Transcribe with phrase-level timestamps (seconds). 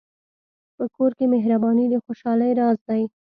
[0.75, 3.03] په کور کې مهرباني د خوشحالۍ راز دی.